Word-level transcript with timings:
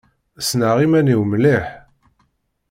Ssneɣ 0.41 0.77
iman-iw 0.85 1.21
mliḥ. 1.25 1.65